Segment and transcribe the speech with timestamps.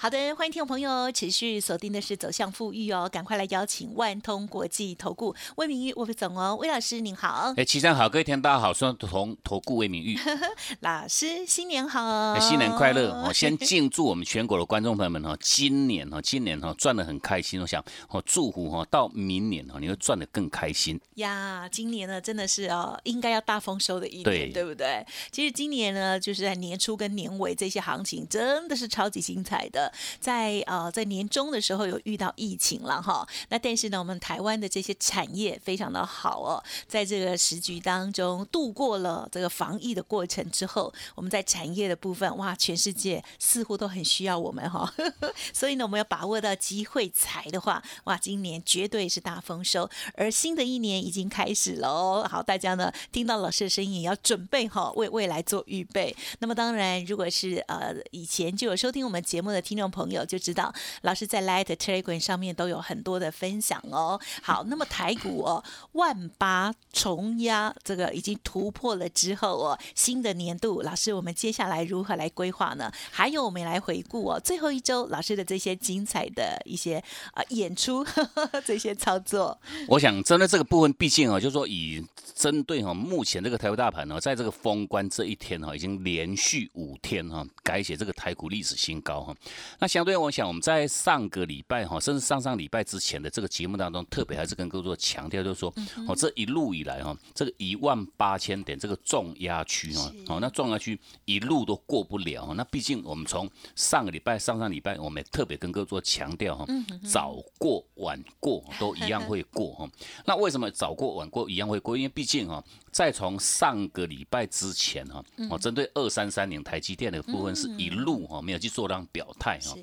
[0.00, 10.16] 好的，欢迎听众朋友持续锁定的是走向富裕哦，赶快来邀请万通国际投顾魏明玉魏副总哦，魏老师您好，哎，齐上好，各位听大家好，双同投顾魏明玉。
[10.82, 21.00] 老师新年好，新年快乐哦，先敬祝我们全国的观众朋友们哈，今年哈，今年哈赚的很开心，我想哦，祝福哈到明年哈，你会赚的更开心。
[21.16, 25.04] 呀，今年呢真的是哦，应该要大丰收的一年，对不对？
[25.32, 29.87] 其实今年呢，就是在年初跟年尾这些行情真的是超级精彩的。
[30.20, 44.92] 在呃，在年终的时候有遇到疫情了哈，那但是呢，我们台湾的这些产业非常的好哦，在这个时局当中度过了这个防疫的过程之后，我们在产业的部分，哇，全世界似乎都很需要我们哈，
[45.54, 56.14] 所以呢，我们要把握到机会财的话，哇，今年绝对是大丰收，而新的一年已经开始了哦，好，大家呢听到老师的声音，也要准备哈，为未来做预备。
[56.40, 59.77] 那么当然，如果是呃以前就有收听我们节目的听。
[59.78, 64.20] 众朋友就知道，老师在 Light Telegram 上面都有很多的分享哦。
[64.42, 65.62] 好，那么台股哦，
[65.92, 72.90] 万八重压这个已经突破了之后哦，新的年度，老师我们接下来如何来规划呢？
[73.10, 78.04] 还有我们来回顾哦，最后一周老师的这些精彩的一些啊演出，
[78.64, 79.58] 这些操作。
[79.86, 89.34] 我想针对这个部分，毕竟啊，就是说以针对哈目前这个台湾大盘呢，在这个封关这一天哈，已经连续五天哈改写这个台股历史新高哈。
[89.78, 95.72] 那相对，我想我们在上个礼拜哈，甚至上上礼拜之前的这个节目当中，特别还是跟各位做强调，就是说，
[96.06, 102.52] 哦，这一路以来哈，这个一万八千点这个重压区哈，哦，那重压区一路都过不了。
[102.54, 106.66] 那毕竟我们从上个礼拜、上上礼拜，我们也特别跟各位做强调哈，
[107.08, 109.88] 早过晚过都一样会过哈。
[110.24, 111.96] 那为什么早过晚过一样会过？
[111.96, 112.62] 因为毕竟哈。
[112.92, 119.76] 再从上个礼拜之前哈，哦，针对二三三零台积电的部分是一路哈没有去做这样表态哈。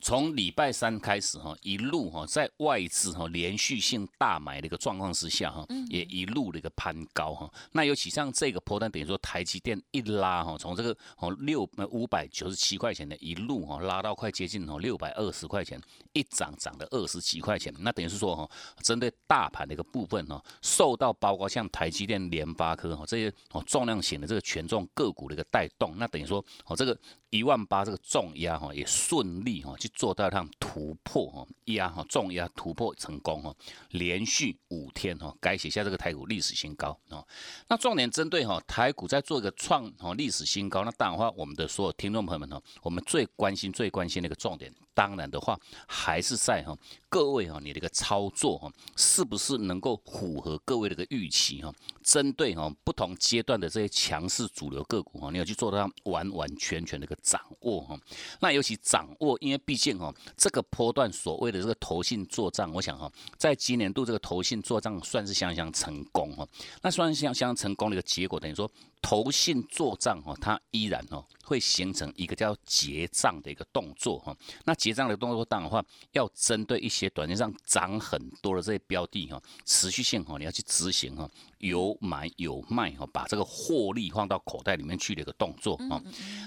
[0.00, 7.50] 从礼拜三开始哈，一路哈在外资哈连续性大买的一个状况之下哈，也一路的一个攀高哈。
[7.72, 15.80] 那尤其像这个波段，等于说台积电一拉哈，从这个哦六五百九十七块钱的一路哈拉到快接近哦六百二十块钱，
[16.12, 17.74] 一涨涨了二十几块钱。
[17.80, 18.48] 那等于是说哈，
[18.82, 26.98] 针对大盘的一个部分哈，受到包括像台积电、联发科哈这些哦重量型的这个权重个股的一个带动，那等于说哦这个。
[27.30, 33.54] 一万八这个重压哈也顺利哈去做到趟突破哈压哈重压突破成功哈
[33.90, 37.26] 连续五天哈改写下这个台股历史新高哦
[37.68, 44.72] 那重点针对哈台股在做一个创哈历史新高那当然话我们的所有听众朋友们哈我们最关心最关心的一个重点。
[44.94, 45.56] 当然的话，
[45.86, 46.76] 还是在哈
[47.10, 51.72] 各位哈，你的一个操作哈，是不是能够符合各位的一个预期哈？
[52.02, 57.98] 针对哈不同阶段的这些强势主流个股哈，你要去做到完完全全的一个掌握哈。
[58.40, 66.46] 那尤其掌握，因为毕竟哈这个波段所谓的这个投信做账，我想哈在今年度这个投信做账算是相当成功哈。
[66.82, 68.70] 那算是相相成功的一个结果，等于说。
[69.08, 74.36] 投信做账哈，它依然哦会形成一个叫结账的一个动作哈。
[74.66, 75.82] 那结账的动作当然话，
[76.12, 81.26] 要针对一些短线上涨很多的这些标的哈，持续性哈你要去执行哈，
[81.56, 85.98] 有买有卖哈，把这个获利放到口袋里面去的一个动作哈。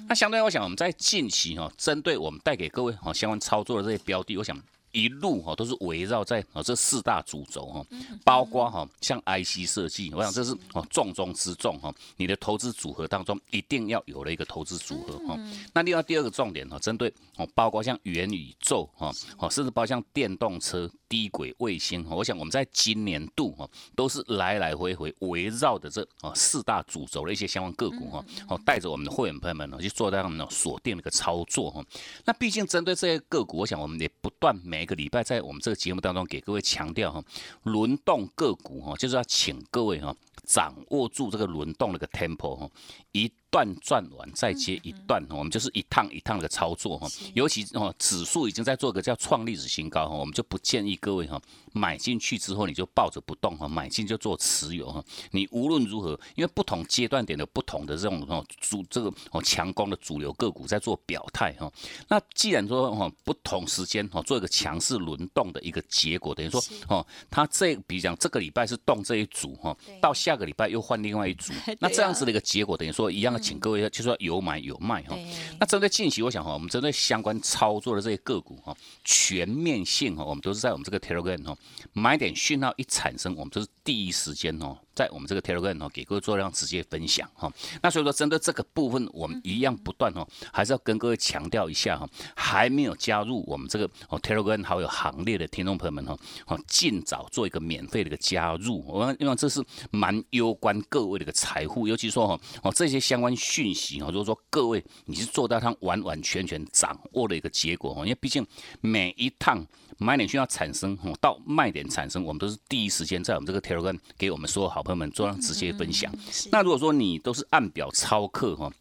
[0.07, 4.55] 那相对我想我们在近期哈，针对我们带给各位哈相关操作的这些标的，我想。
[4.91, 7.85] 一路哈都是围绕在啊这四大主轴哈，
[8.23, 11.93] 包括哈像 IC 设计，我想这是哦重中之重哈。
[12.17, 15.39] 你的投资组合当中一定要有了一个投资组合哈。
[15.73, 31.83] 那另外第二个重点哈，针对哦包括像元宇宙哈，哦甚至包括像电动车、低轨卫星，我想我们在今年度哈都是来来回回围绕的这哦四大主轴的一些相关个股哈，哦带着我们的会员朋友们呢去做到他们锁定的一个操作哈。
[32.25, 37.23] 那毕竟针对这些个股，我想我们也不断每每个礼拜在我们这个节目当中给各位强调哈，
[37.61, 40.11] 轮动个股哈，就是要请各位哈
[40.43, 42.67] 掌握住这个轮动的个 tempo 哈，
[43.11, 47.07] 一段转完再接一段，我们就是一趟一趟的操作哈。
[47.33, 51.39] 尤其哦，指数已经在做个叫创历史新高哈，我们就不建议各位哈
[51.73, 55.03] 买进去之后你就抱着不动哈，买进就做持有哈。
[55.31, 61.69] 你无论如何，因为不同阶段点的不同的这种哦主这个哦强攻的主流个股在做表态哈。
[62.07, 73.40] 那既然说哦不同时间哈做一个强势轮动的一个结果，等于说哦它这比如讲这个礼拜是动这一组哈，到下个礼拜又换另外一组， 那这样子的一个结果等于说一样的。
[73.41, 75.17] 请各位就说有买有卖哈，
[75.59, 81.57] 那针对近期，我想哈，我们针对相关操作的这些个股哈，全面性哈，我们都是在我们这个 Telegram 哈，
[81.93, 84.77] 买点讯号一产生，我们都是第一时间哦。
[85.01, 87.51] 在我们这个 Telegram 哦，给各位做量直接分享哈。
[87.81, 92.07] 那所以说，针对这个部分，我们一样不断哦，还是要跟各位强调一下哈。
[92.35, 96.15] 还没有加入我们这个哦 Telegram 好友行列的听众朋友们哈，
[96.45, 98.85] 哦，尽早做一个免费的一个加入。
[98.87, 108.45] 我们因为这是蛮攸关各位的一个财富，尤其说哈哦这些相关讯息哦，如果说各位你是做到它完完全全掌握的一个结果哦，因为毕竟
[108.81, 109.65] 每一趟。
[109.97, 116.13] 买点需要产生，到卖点产生，我们都是第一时间在我们这个 Telegram 给我们所有好朋们做上直接分享。
[116.51, 118.71] 那如果说你都是按表操课哈，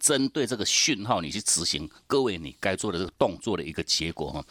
[0.00, 4.44] 针对这个讯号你去执行，各位你该做的这个动作的一个结果哈，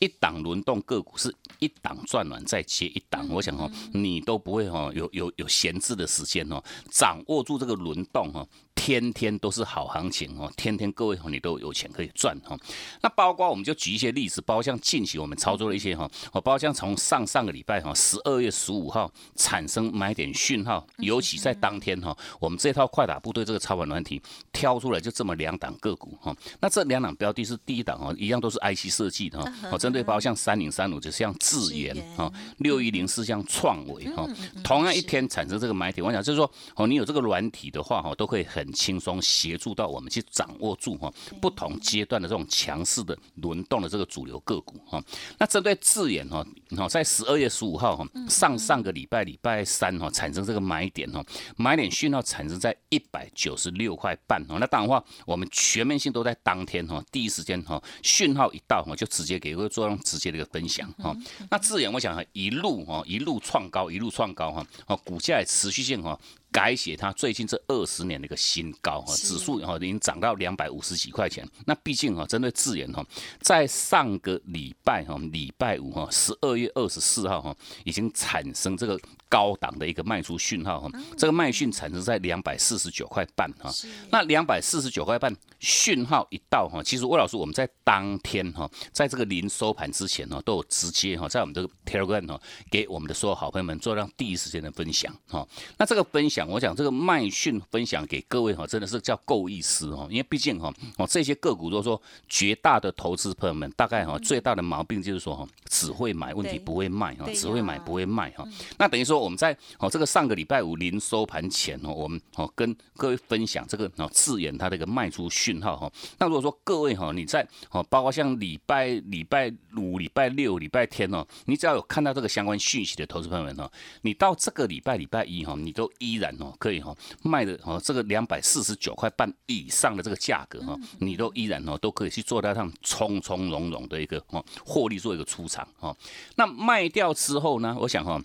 [0.00, 6.60] 一档轮动个股是一档转完再接一档，我想哦，你都不会哦有有有闲置的时间哦，
[6.90, 8.46] 掌握住这个轮动哦。
[8.82, 12.58] 天天都是好行情哦，天天各位你都有钱可以赚哦。
[13.02, 24.20] 那包括我们就举一些例子，包括像近期我们操作的一些哈，哦，包括像从上上个礼拜哈，十二月十五号产生买点讯号，尤其在当天哈，我们这套快打部队这个操盘软体
[24.50, 26.34] 挑出来就这么两档个股哈。
[26.58, 34.26] 那这两档标的是第一档哦，一样都是 IC 设计的哈，哦，针对包括像三零三五就像智研哈，六一零四像创维哈，
[34.64, 38.70] 同样一天产生这个买点，我想就是说哦，你有这个软体的话哈，都可以很。
[38.80, 45.02] 轻松协助到我们去掌握住哈不同阶段的这种强势的轮动的这个主流个股哈。
[45.38, 46.42] 那针对智研哈，
[46.78, 51.22] 好在十二月十五号哈上上个礼拜礼拜三哈产生这个买点哈，
[51.56, 54.56] 买点讯号产生在一百九十六块半哈。
[54.58, 61.16] 那当然话我们全面性都在当天哈第一时间哈讯号一到哈就直接给各位做直接的一个分享哈。
[61.50, 66.18] 那智研我想一路哈一路创高一路创高哈，哦股价也持续性哈。
[66.50, 71.48] 改写它最近这二十年的一个新高哈，指数哈已经涨到两百五十几块钱。
[71.66, 73.04] 那毕竟哈，针对智研哈，
[73.40, 78.98] 在上个礼拜哈，礼拜五哈，十二月二十四号哈，已经产生这个。
[79.30, 83.70] 高档的一个卖出讯号哈，这个卖讯产生在两百四十九块半哈，
[84.10, 92.40] 那两百四十九块半讯号一到哈，其实魏老师我们在当天哈，在这个临收盘之前呢，都有直接哈，在我们这个 Telegram 哈，
[92.72, 95.46] 给我们的所有好朋友们做让第一时间的分享哈。
[95.78, 108.44] 那这个分享，我讲这个卖讯分享给各位哈，真的是叫够意思哦，因为毕竟哈，哦这些个股如果说绝大的投资朋友们，大概哈最大的毛病就是说哈，只会买问题不会卖哈，只会买不会卖哈，
[108.76, 109.20] 那等于说。
[109.20, 115.92] 我们在哦这个上个礼拜五临收盘前哦，我们哦跟各位分享这个哦自研它的一个卖出讯号哈。
[116.18, 123.70] 那如果说各位哈你在哦包括像礼拜礼拜五、礼拜六、礼拜天哦，你只要有看到这个相关讯息的投资朋友们哦，
[124.00, 135.96] 你到这个礼拜礼拜一哈，你都依然哦可以哈卖的哦这个两百四十九块半以上的这个价格哈，你都依然哦都可以去做到上从从容容的一个哦获利做一个出场哦。
[136.36, 138.20] 那卖掉之后呢，我想哈。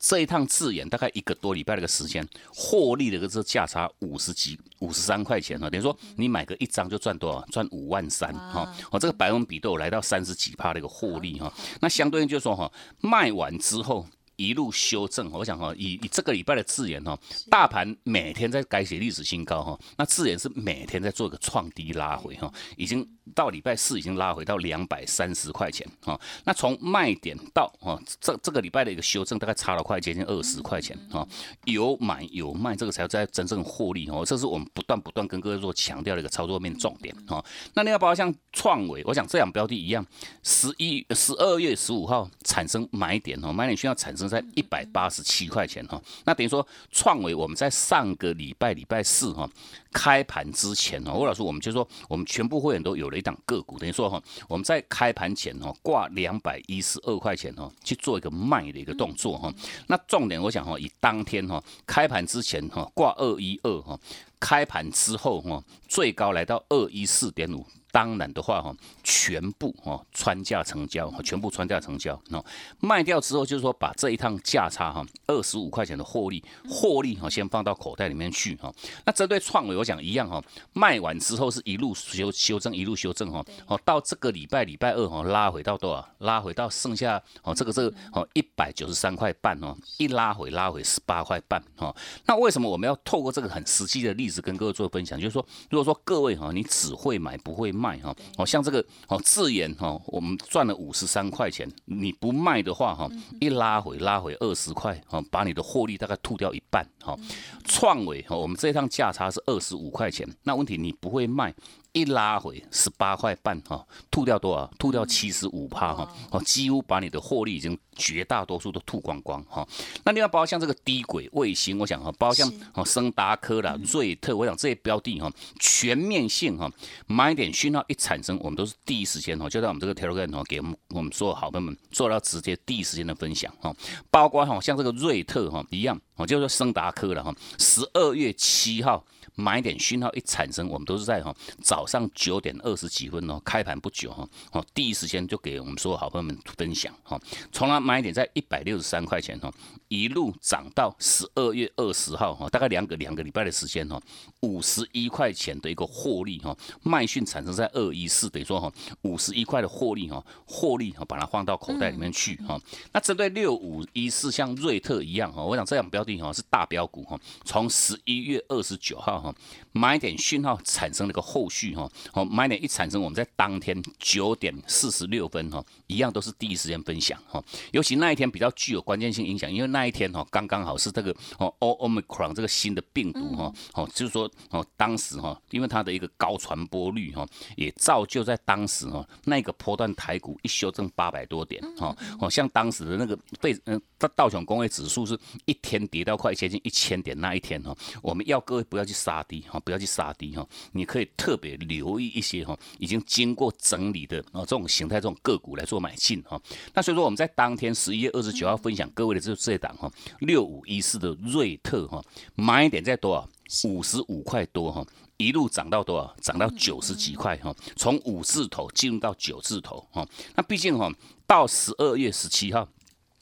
[0.00, 7.42] 这一趟自演大概一个多礼拜的一个时间，获利的个是价差五十几、五十三块钱哈，等于说你买个一张就赚多少？
[7.46, 11.50] 赚五万三哈，哦，这个百分比都有来到三十几趴的一个获利哈。
[11.80, 12.70] 那相对应就是说哈，
[13.00, 14.06] 卖完之后。
[14.36, 17.18] 一路修正，我想哈，以以这个礼拜的字眼哈，
[17.50, 31.26] 大盘每天在改写历史新高哈，那字眼是每天在做一个创低拉回哈，已经到礼拜四已经拉回到两百三十块钱哈，那从卖点到哈这这个礼拜的一个修正，大概差了快接近二十块钱哈，
[31.64, 37.44] 有买有卖，这个才在真正获利哦，这是我们不断不断跟各位做强调的一个操作面重点哈。
[37.74, 40.04] 那另外包括像创维，我想这两标的一样，
[40.42, 44.23] 十一十二月十五号产生买点哦，买点需要产生。
[44.28, 49.48] 在一百八十七块钱哈，那等于说创维我们在上个礼拜礼拜四哈
[49.92, 59.52] 开盘之前哦，吴老师我们就说我们全部会员都有了一档个股，等于说哈我们在开盘前哦挂两百一十二块钱哦去做一个卖的一个动作哈，
[59.86, 63.98] 那重点我想哈以当天哈开盘之前哈挂二一二哈，
[64.40, 67.66] 开盘之后哈最高来到二一四点五。
[67.94, 72.44] 当然的话哈，全部哦穿价成交，全部穿价成交哦，
[72.80, 78.72] 卖掉之后就是说把这一趟价差哈二十五块钱的获利获利哈先放到口袋里面去哈。
[79.04, 80.42] 那针对创维我讲一样哈，
[80.72, 86.08] 卖完之后是一路修修正一路修正哈，哦到这个礼拜礼拜二哈拉回到多少？
[86.18, 91.94] 拉回到剩下哦这个这个哦一百九十三块半哦，一拉回拉回十八块半哦。
[92.24, 95.20] 那为什么我们要透过这个很实际的例子跟各位做分享？
[95.20, 103.08] 就是说，如果说各位哈你只会买不会卖哈，哦像这个哦自研哈，我们赚了五十三块钱，你不卖的话哈，
[103.40, 107.16] 一拉回拉回二十块哈，把你的获利大概吐掉一半哈。
[107.64, 111.54] 创维哈，我们这一趟价差是二十五块钱，那问题你不会卖。
[111.94, 114.66] 一拉回十八块半哈，吐掉多少？
[114.78, 119.66] 吐掉七十五趴哈，哦，几乎把你的获利已经绝大多数都吐光光哈。
[120.04, 126.68] 那另外包括像这个低轨卫星，我想哈，包括像哦升达科啦、瑞特，我想这些标的哈，全面性哈，
[127.06, 133.72] 买点讯号一产生，我们都是第一时间哈，就在我们这个 Telegram 哈，给我们我们所有好朋友们做到直接第一时间的分享哈。
[134.10, 139.04] 包括哈像这个瑞特哈一样，哦，就是说升达科了哈，十二月七号。
[139.36, 147.20] 买点讯号一产生，我们都是在哈早上九点二十几分哦，开盘不久哈，哦第一时间就给我们所有好朋友们分享哈。
[147.50, 149.52] 从来买点在一百六十三块钱哈，
[149.88, 154.00] 一路涨到十二月二十号哈，大概两个两个礼拜的时间哈，
[154.40, 158.72] 五十一块钱的一个获利哈，卖讯产生在二一四，等于说哈
[159.02, 162.56] 五十一块的获利哈，获利哈把它放到口袋里面去哈。
[162.92, 169.23] 那针对六五一四像瑞特一样哈，我想这样标的哈是大标股哈，从十一月二十九号。
[169.72, 177.42] 买点讯号产生了个后续哈，好，买点一产生，我们在当天九点四十六分哈，一样都是第一时间分享哈。
[177.72, 187.26] 尤其那一天比较具有关键性影响，因为那一天哈刚刚好是这个哦，Omicron 这个新的病毒哈，哦，就是说哦，当时哈，因为它的一个高传播率哈，
[187.56, 199.13] 也造就在当时哈那个波段台股一修正八百多点哈，哦，像当时的那个被嗯道道琼工业指数是一天跌到快接近一千点那一天哈，我们要各位不要去杀。
[199.14, 206.40] 杀低哈，不要去杀低哈，你可以特别留意一些哈，已经经过整理的啊这种形态这种个股来做买进哈。
[206.74, 212.02] 那所以说我们在当天十一月二十九号分享各位的这这档哈，六五一四的瑞特哈，
[212.34, 213.28] 买点在多少？
[213.68, 214.84] 五十五块多哈，
[215.16, 216.16] 一路涨到多少？
[216.20, 220.04] 涨到九十几块哈，从五字头进入到九字头哈。
[220.34, 220.90] 那毕竟哈，
[221.24, 222.68] 到十二月十七号。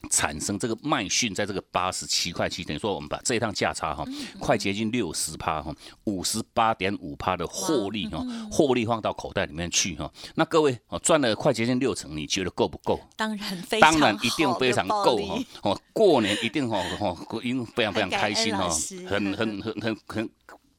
[0.09, 4.05] 产生这个卖讯在这个八十七块七，等于说我们把这一趟价差哈，
[4.39, 10.11] 快接近六十趴哈，五十八点五趴的获利哈，获利放到口袋里面去哈。
[10.35, 12.99] 那各位哦，赚了快接近六成，你觉得够不够？
[13.15, 15.43] 当然非常，当然一定非常够哈。
[15.63, 18.69] 哦，过年一定哈哈，因为非常非常开心哈，
[19.07, 20.29] 很很很很很。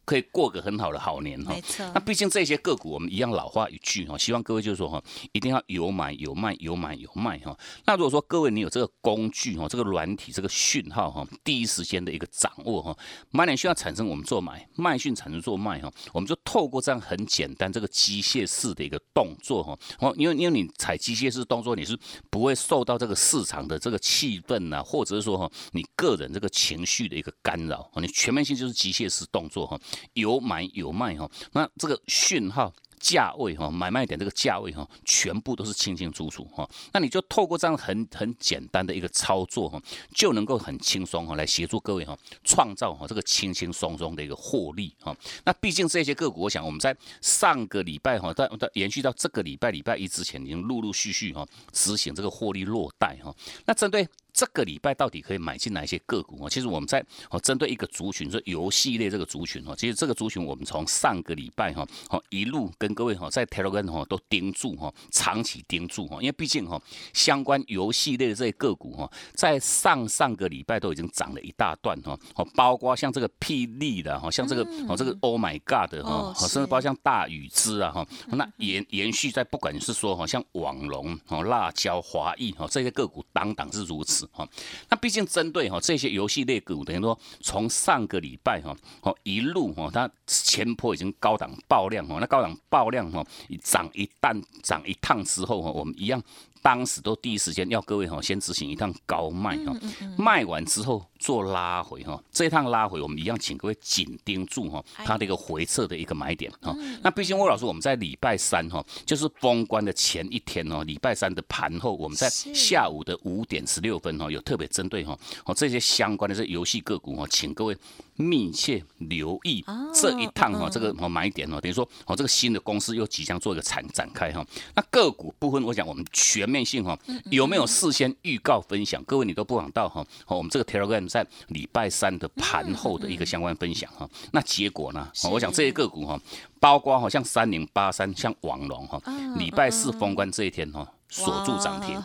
[0.05, 1.55] 可以过个很好的好年哈，
[1.95, 7.57] 那毕竟这些个股我们一样老话一句哈，希望各位就是说哈，一定要有买有卖有买有卖哈。
[7.87, 12.97] 那如果说各位你有这个工具哈，这个软体这个讯号哈，第一时间的一个掌握哈，
[13.31, 21.99] 买点需要产生我们做买，卖讯产生做卖哈，我们就透过这样很简单这个机械式的一个动作哈，哦，因为因为你踩机械式动作，你是
[22.31, 29.81] 不会受到这个市场的这个气氛呐，或者是说哈，你个人这个情绪的一个干扰，你全面性就是机械式动作哈。
[30.15, 36.67] 有买有卖哈，那这个讯号价位哈，买卖点这个价位哈，全部都是清清楚楚哈。
[36.93, 39.79] 那你就透过这样很很简单的一个操作哈，
[40.15, 45.15] 就能够很轻松哈，来协助各位哈，创造哈这个轻轻松松的一个获利哈。
[45.45, 53.35] 那毕竟这些个股，我想我们在上个礼拜哈，到到延续到这个礼拜礼拜一之前，已经陆陆续续哈执行这个获利落袋哈。
[53.67, 56.51] 那针对这个礼拜到底可以买进哪一些个股啊？
[56.51, 84.24] 其实我们在哦针对一个族群，说游戏类这个族群哦，其实这个族群我们从上个礼拜哈，好一路跟各位哈在 Telegram 哈都盯住哈，长期盯住哈，因为毕竟哈相关游戏类的这些个股哈，在上上个礼拜都已经涨了一大段哈，哦包括像这个霹雳的哈，像这个哦这个 Oh my God 的哈，甚至包括像大禹之啊哈，那延延续在不管是说哈像网龙哦辣椒华裔哈这些个股当当是如此。
[84.33, 84.49] 哈，
[84.89, 93.25] 那毕竟针对哈这些游戏类股，等于说从上个礼拜哈，哦一路哈，它前坡已经高档爆量哈，那高档爆量哈，
[93.63, 96.23] 涨一旦涨一趟之后哈，我们一样。
[96.63, 99.77] 当时都第一时间要各位哈，先执行一趟高卖哈，
[100.17, 106.75] 卖完之后做拉回哈，这一趟拉回我们一样，请各位紧盯住哈，它的一个回撤的一个买点哈。
[107.03, 117.77] 那毕竟魏老师我们在礼拜三哈，就是封关的前一天哦，礼拜三的盘后，我们在下午的五点十六分哈，有特别针对哈，哦这些相关的这游戏个股哈，请各位
[118.17, 124.45] 密切留意这一趟哈，这个买点哦，等于说哦，这个新的公司又即将做一个展展开哈。
[124.75, 126.99] 那个股部分，我想我们全面性哈，
[127.31, 129.03] 有没有事先预告分享？
[129.05, 130.05] 各位你都不枉到哈。
[130.27, 134.09] 我们这个 Telegram 在礼拜三的盘后的一个相关分享哈。
[134.33, 135.09] 那结果呢？
[135.31, 136.21] 我想这些个股哈，
[136.61, 139.01] 包括好像三零八三，像网龙哈，
[139.37, 142.01] 礼拜四封关这一天哈，锁住涨停，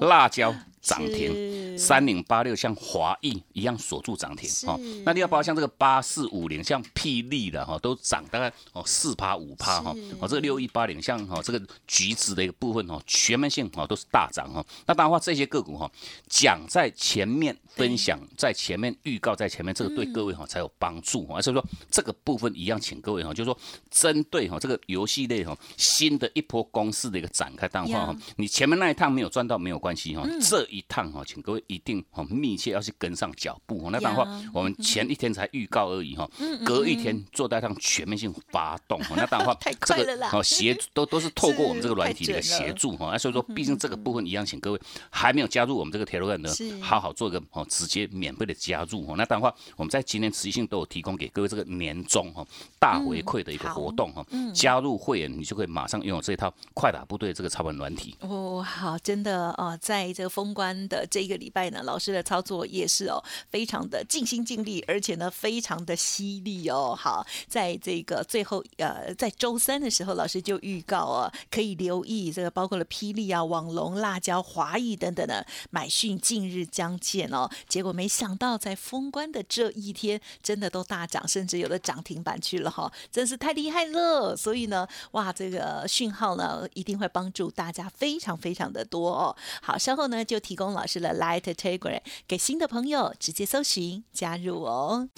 [0.00, 0.54] 辣椒。
[0.80, 4.78] 涨停，三零八六像华谊一样锁住涨停哈。
[5.04, 9.94] 那你要包括像这个八四五零像霹雳的哈，都涨大概哦四趴五趴哈。
[10.20, 14.64] 哦，这个六一八零像哈这个橘子的一个部分哦，全面性哦都是大涨哈。
[14.86, 15.90] 那当然话这些个股哈，
[16.28, 21.40] 讲在前面分享，在前面预告在前面，这个对各位哈才有帮助啊。
[21.40, 23.58] 所以说这个部分一样，请各位哈，就是说
[23.90, 30.84] 针对哈这个游戏类哈新的一波攻势的一个展开，当然话哈，你前面那一趟没有赚到没有关系哈，这一。
[30.88, 33.90] 趟哈，请各位一定很密切要去跟上脚步哦。
[33.92, 36.26] 那当然话，我们前一天才预告而已哈，
[36.64, 39.14] 隔一天做带趟全面性发动哦。
[39.14, 43.10] 那当然话， 这个哦协都都是透过我们这个软体的协助哈。
[43.12, 49.14] 那所以说，毕竟这个部分一样，请各位还没有加入我们这个铁路站的，好好做一个哦直接免费的加入哦。
[49.14, 52.42] 那当然话，我们在今年持续性都有提供给各位这个年终哈
[52.78, 54.24] 大回馈的一个活动哈。
[54.54, 58.62] 加入会员，你就可以马上拥有这一套快打部队这个超盘软体哦。
[58.62, 60.78] 好，真的哦，在这个封关。
[60.88, 66.94] 的这一个礼拜呢，老师的操作也是哦，非常的尽心尽力，而且呢，非常的犀利哦。
[66.96, 77.48] 好，在这个最后呃，在周三的时候，老师就预告哦，可以留意这个包括了霹雳啊、网龙、辣椒、华谊等等的买讯近日将见哦。
[77.68, 84.36] 结果没想到在封关的这一天，真的都大涨，甚至有的涨停板去了哈，真是太厉害了。
[84.36, 89.36] 所以呢，哇，这个讯号呢，一定会帮助大家非常非常的多哦。
[89.62, 90.72] 好，稍后呢就提供。
[90.72, 95.08] 老师的 Light Telegram 给新的朋友直接搜寻加入哦。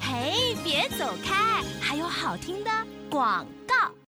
[0.00, 2.70] 嘿，别走开，还有好听的
[3.08, 4.01] 广告。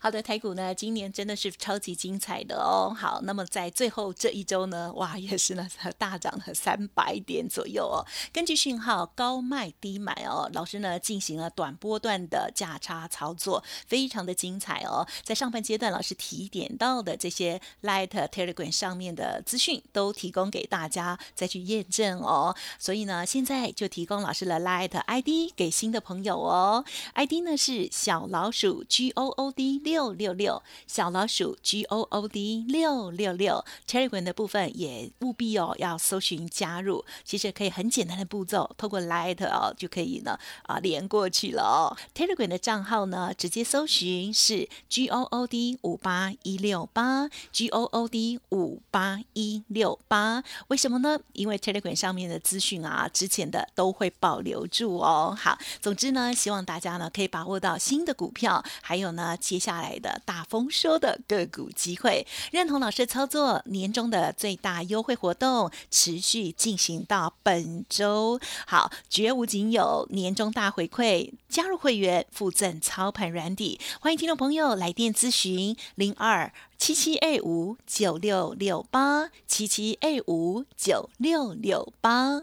[0.00, 2.94] 好的，台股呢，今年真的是超级精彩的哦。
[2.96, 8.06] 好，那么在最后这一周呢，哇，也是呢大涨了三百点左右哦。
[8.32, 15.04] 根据讯号高卖低买哦，老师呢进行了短波段的价差操作，非常的精彩哦。
[15.24, 22.54] 在上半阶段，老师提点到的这些 Light Telegram 上面的资讯，都提供给大家再去验证哦。
[22.78, 26.84] 所以呢，现在就提供老师的 Light ID 给新的朋友哦。
[27.14, 29.87] ID 呢是小老鼠 G O O D。
[29.88, 41.96] 六六六小老鼠 G O O D 六六六 Telegram 的部分也务必哦要搜寻加入，其实可以很简单的步骤，透过 Light 哦就可以呢啊连过去了哦。
[42.14, 51.18] Telegram 的账号呢直接搜寻是 G O O D 五八一六八 G O O D 五八一六八，为什么呢？
[51.32, 55.34] 因为 Telegram 上面的资讯啊，之前的都会保留住哦。
[55.38, 59.98] 好，总之呢，希望大家呢可以把握到新的股票，还有呢接下来。
[59.98, 68.38] 的大丰收的个股机会，认同老师操作，年终的最大优惠活动持续进行到本周。
[68.64, 82.42] 好，绝无仅有年终大回馈，加入会员附赠操盘软底，欢迎听众朋友来电咨询零二七七 A 五九六六八七七 A 五九六六八。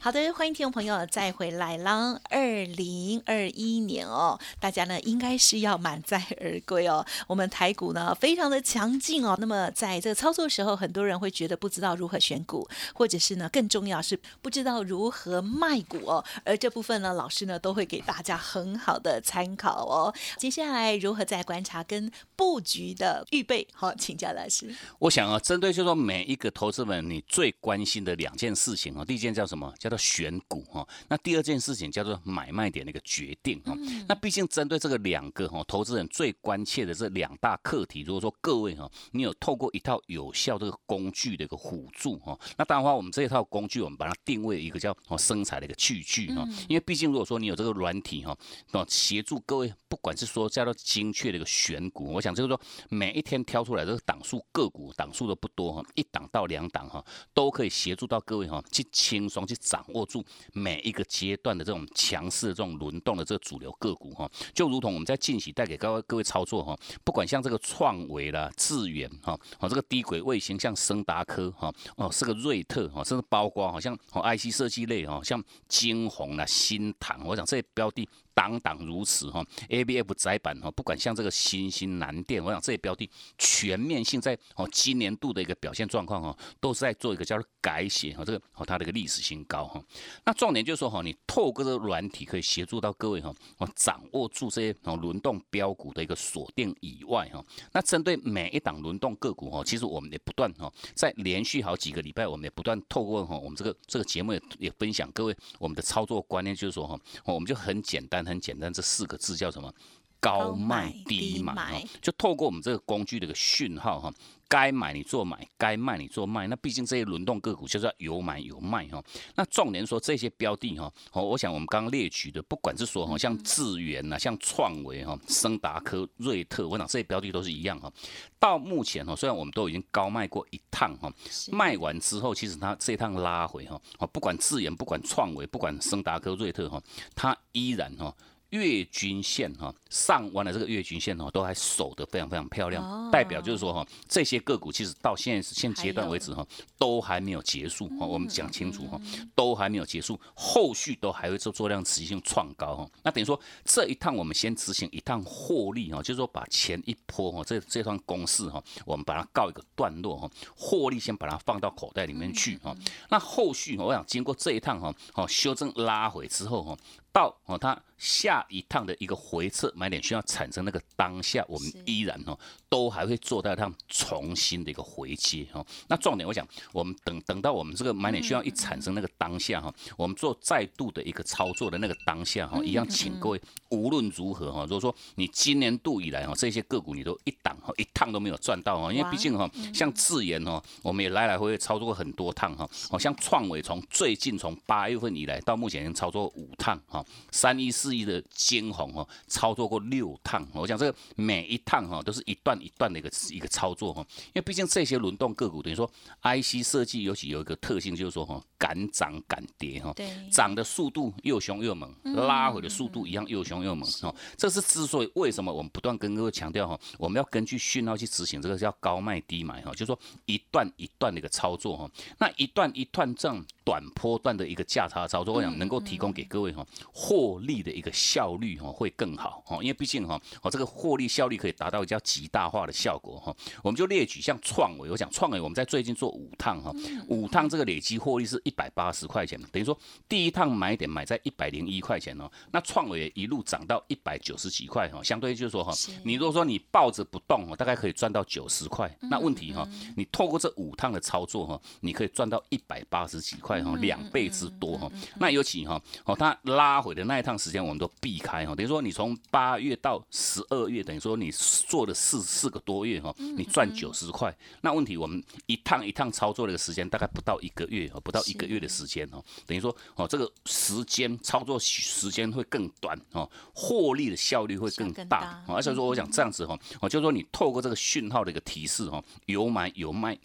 [0.00, 2.18] 好的，欢迎听众朋友再回来啦！
[2.30, 7.04] 二零二一年哦，大家呢应该是要满载而归哦。
[7.26, 9.36] 我们台股呢非常的强劲哦。
[9.40, 16.24] 那么在这个操作时候，很多人会觉得不知道如何选股，或者是呢更重要是不知道如何卖股哦。
[16.44, 20.14] 而这部分呢，老师呢都会给大家很好的参考哦。
[20.36, 23.66] 接下来如何在观察跟布局的预备？
[23.74, 24.72] 好，请教老师。
[25.00, 29.74] 我想啊，针对就说每一个投资人，你最关心的两件事情哦，第一件叫什么？
[29.76, 33.74] 叫叫做选股哈，那第二件事情叫做买卖点的一个决定哈。
[34.06, 46.46] 那毕竟针对这个两个哈，投资人最关切的这两大课题，如果说各位哈，你有透过一套有效这个工具的一个辅助哈，那当然话我们这一套工具，我们把它定位一个叫哦生财的一个器具哈。
[46.68, 48.36] 因为毕竟如果说你有这个软体哈，
[48.72, 59.77] 那协助各位，不管是说叫做精确的一个选股，我想就是说每一天挑出来这个档数个股档数都不多哈，一档到两档哈，都可以协助到各位哈，去轻松去找。
[59.78, 78.08] 掌握住每一个阶段的这种强势的这种轮动的这个主流个股哈，就如同我们在近期带给各位各位操作哈，不管像这个创维啦、智远哈，哦这个低轨卫星像升达科哈，哦是个瑞特哈，甚至包括好像哦 IC 设计类哈，像金鸿啦、新唐，我想这些标的。
[78.38, 89.82] 档档如此哈，A B F 窄板哈，不管像这个新兴南电，我想这些标的全面性在哦今年度的一个表现状况哈，都是在做一个叫做改写哈，这个哦它的一个历史新高哈。
[90.24, 108.27] 那重点就是说哈，你透过这个软体可以协助到各位哈，哦掌握住这些哦轮动标股的一个锁定以外哈，那针对每一档轮动个股哈，其实我们也不断哈，在连续好几个礼拜，我们也不断透过哈我们这个这个节目也也分享各位我们的操作观念，就是说哈，我们就很简单。
[108.28, 109.72] 很简单，这四个字叫什么？
[110.20, 114.12] 高卖低买，就透过我们这个工具的一个讯号哈，
[114.48, 116.48] 该买你做买，该卖你做卖。
[116.48, 119.00] 那毕竟这些轮动个股就是要有买有卖哈。
[119.36, 127.92] 那重点说这些标的哈，哦，我想我们刚刚列举的，不管是说哈，像智源呐，像创维哈，升达科、瑞特，我想这些标的都是一样哈。
[128.40, 131.12] 到目前哈，虽然我们都已经高卖过一趟哈，
[131.52, 136.82] 卖完之后，其实它这一趟拉回哈，哦，不管智源，不管创维，不管升达科、瑞特哈，
[137.14, 138.12] 它依然哈。
[138.50, 146.46] 月均线哈上完了这个月均线哈都还守得非常非常漂亮，代表就是说哈这些个股其实到现在现阶段为止哈
[146.78, 148.98] 都还没有结束哈，我们讲清楚哈
[149.34, 152.90] 都还没有结束，后续都还会做做量持续性创高哈。
[153.02, 162.74] 那等于说这一趟我们先执行一趟获利哈，就是说把前一波哈这这段公式哈我们把它告一个段落哈，获利先把它放到口袋里面去哈。
[163.10, 166.76] 那后续我想经过这一趟哈好修正拉回之后哈。
[167.12, 175.66] 到哦，它下一趟的一个回撤买点需要产生那个当下，我们依然哦都还会做到一趟重新的一个回接哦。
[175.88, 183.40] 那重点我想，我们等等到我们这个买点需要一产生那个当下哈，我们做再度的一个操作的那个当下哈，一样请各位
[183.70, 196.97] 无论如何哈，如果说你今年度以来哈这些个股你都一档哈一趟都没有赚到哈，因为毕竟哈像智研哦，我们也来来回回操作过很多趟哈，好像创伟从最近从八月份以来到目前已经操作五趟哈。
[197.30, 205.90] 三一四一的金红哈，操作过六趟，我讲这个每一趟哈都是一段一段的一个一个操作哈，因为毕竟这些轮动个股等于说
[206.22, 209.94] IC 设计尤其有一个特性就是说哈敢涨敢跌哈，
[210.30, 226.66] 涨的速度又凶又猛，拉回的速度一样又凶又猛哈，这是之所以为什么我们不断跟各位强调哈，我们要根据讯号去执行这个叫高卖低买哈，就是说一段一段的一个操作哈，那一段一段这样短波段的一个价差操作，我想能够提供给各位哈。
[226.90, 233.36] 获利的一个效率哈会更好哈，因为毕竟哈，哦这个获利效率可以达到比较极大化的效果哈。
[233.62, 236.72] 我们就列举像创维，我想创维，我们在最近做五趟哈，
[237.08, 239.78] 五趟这个累积获利是一百八十块钱，等于说
[240.08, 245.74] 第一趟买点买在一百零一块钱哦，那创维一路涨到一百九十几块哈，相对就是说哈，
[246.06, 254.90] 你如果说你抱着不动哦，大概可以赚到九十块，那问题哈，你透过这五趟的操作哈，你可以赚到一百八十几块哈，两倍之多哈。
[255.18, 256.98] 那尤其哈，哦它拉回。
[256.98, 264.36] 的那一趟时间我们都避开哈，等于说你从八月到十二月，等于说你做了四四个多月哈，你赚九十块。
[264.62, 275.44] 那问题我们一趟一趟操作的时间大概不到一个月不到一个月的时间哦，等于说哦这个时间操作时间会更短哦，获利的效率会更大。
[275.46, 280.18] 而且说我想这样子哈，哦就是说你透过这个讯号的一个提示哈，有买有卖。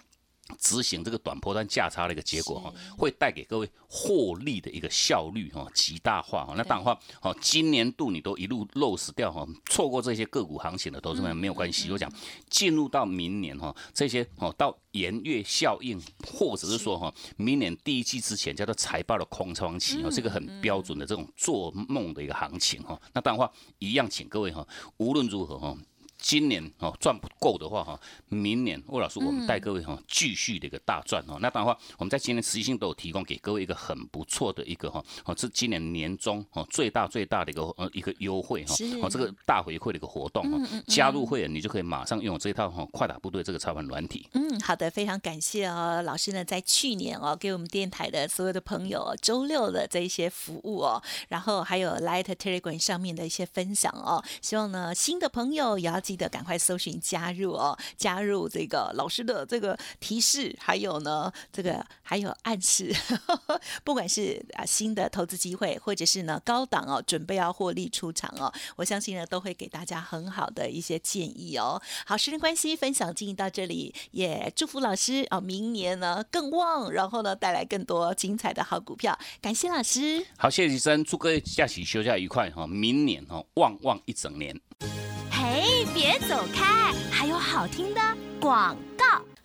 [0.59, 6.53] 执行这个短波段价差的一个结果哈，会带给各位获利的一个效率哈极大化哈。
[6.57, 11.91] 那当然话，好，今年度你都一路漏失掉哈，错过这些个股行情的投资们没有关系。
[11.91, 12.11] 我讲
[12.49, 22.99] 进入到明年哈，这些哦到元月效应，或者是说哈，明年第一季之前叫做财报的空窗期哦，这个很标准的这种做梦的一个行情哈。
[23.13, 25.75] 那当然话，一样请各位哈，无论如何哈。
[26.23, 31.37] 今年哦赚不够的话哈，明年魏老师我们带各位哈继续的一个大赚哦。
[31.41, 44.25] 那当然话，我们在今年实际性都有提供给各位一个很不错的一个哈哦，是今年年中哦最大最大的一个呃一个优惠哈哦这个大回馈的一个活动哦，加入会员你就可以马上拥有这一套哈快打部队这个操盘软体。
[44.31, 56.12] 嗯，好的，非常感谢哦，老师呢在去年哦给我们电台的所有的朋友周六的这一些服务哦，然后还有 Light Telegram 上面的一些分享哦，希望呢新的朋友也要记。
[56.13, 62.93] 记得赶快搜寻加入哦，加入这个老师的这个提示，还有呢，这个还有暗示，
[63.83, 71.81] 不管是啊新的投资机会，或者是呢高档哦，准备要获利出场哦，我相信呢都会给大家很好的一些建议哦。
[72.05, 79.17] 好，时间关系，分享进行到这里，也祝福老师啊，明年呢更旺，然后呢带来更多精彩的好股票。
[79.41, 84.61] 感谢老师，好，谢谢医生，祝各位假期休假愉快哈，明年哈旺旺一整年。
[85.93, 88.01] 别走开，还有好听的
[88.39, 88.75] 广。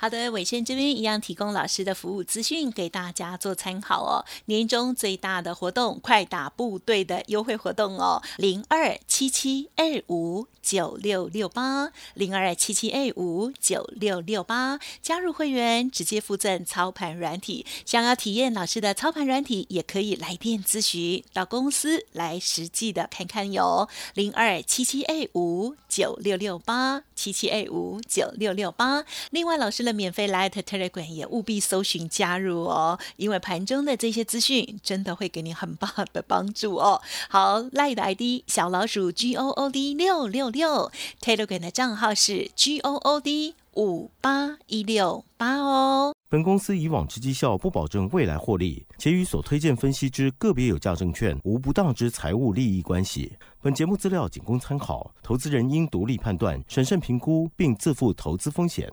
[0.00, 4.24] 好的，尾声这边一样提供老师的服务资讯给大家做参考哦。
[4.44, 17.66] 年终最大的活动，快打部队的优惠活动哦，零二七七二五九六六八，零二七七二五九六六八，加入会员直接附赠操盘软体。
[17.84, 23.88] 想要体验老师的操盘软体，也可以来电咨询，到公司来实际的看看哟。
[24.14, 29.04] 零二七七二五九六六八，七七二五九六六八。
[29.30, 29.88] 另外，老师。
[29.92, 37.01] 免费 Light Telegram 也务必搜寻加入哦，因为盘中的这些资讯真的会给你很棒的帮助哦。
[37.29, 46.14] 好，Light 的 ID 小老鼠 G O O D 六六六，Telegram 的账号是 G O O D 五八一六八哦。
[46.31, 53.33] 本公司以往之绩效不保证未来获利，且与所推荐分析之个别有价证券无不当之财务利益关系。
[53.62, 58.92] 本节目资料仅供参考，投资人应独立判断、审慎评估，并自负投资风险。